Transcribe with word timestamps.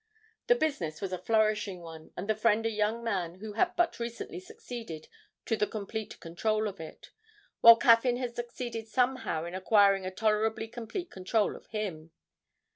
The 0.47 0.55
business 0.55 0.99
was 0.99 1.13
a 1.13 1.17
flourishing 1.19 1.81
one, 1.81 2.09
and 2.17 2.27
the 2.27 2.33
friend 2.33 2.65
a 2.65 2.71
young 2.71 3.03
man 3.03 3.35
who 3.35 3.53
had 3.53 3.75
but 3.75 3.99
recently 3.99 4.39
succeeded 4.39 5.07
to 5.45 5.55
the 5.55 5.67
complete 5.67 6.19
control 6.19 6.67
of 6.67 6.79
it, 6.79 7.11
while 7.59 7.77
Caffyn 7.77 8.17
had 8.17 8.35
succeeded 8.35 8.87
somehow 8.87 9.45
in 9.45 9.53
acquiring 9.53 10.07
a 10.07 10.09
tolerably 10.09 10.67
complete 10.67 11.11
control 11.11 11.55
of 11.55 11.67
him. 11.67 12.09